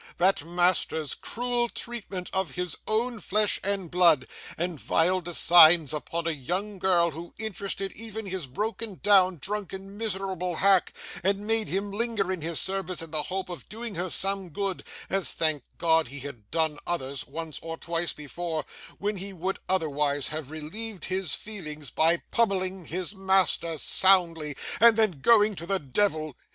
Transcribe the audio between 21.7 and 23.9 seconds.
by pummelling his master